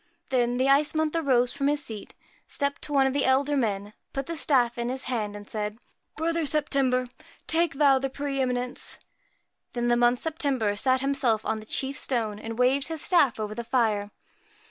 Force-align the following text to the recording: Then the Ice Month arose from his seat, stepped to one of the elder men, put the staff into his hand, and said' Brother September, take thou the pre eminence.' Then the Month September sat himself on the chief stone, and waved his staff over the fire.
Then 0.31 0.57
the 0.57 0.67
Ice 0.67 0.95
Month 0.95 1.15
arose 1.15 1.53
from 1.53 1.67
his 1.67 1.85
seat, 1.85 2.15
stepped 2.47 2.81
to 2.81 2.91
one 2.91 3.05
of 3.05 3.13
the 3.13 3.23
elder 3.23 3.55
men, 3.55 3.93
put 4.13 4.25
the 4.25 4.35
staff 4.35 4.79
into 4.79 4.93
his 4.93 5.03
hand, 5.03 5.35
and 5.35 5.47
said' 5.47 5.77
Brother 6.17 6.43
September, 6.47 7.07
take 7.45 7.75
thou 7.75 7.99
the 7.99 8.09
pre 8.09 8.41
eminence.' 8.41 8.97
Then 9.73 9.89
the 9.89 9.95
Month 9.97 10.17
September 10.21 10.75
sat 10.75 11.01
himself 11.01 11.45
on 11.45 11.57
the 11.57 11.67
chief 11.67 11.99
stone, 11.99 12.39
and 12.39 12.57
waved 12.57 12.87
his 12.87 13.03
staff 13.03 13.39
over 13.39 13.53
the 13.53 13.63
fire. 13.63 14.09